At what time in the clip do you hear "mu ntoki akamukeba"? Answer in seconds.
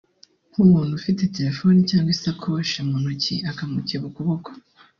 2.87-4.05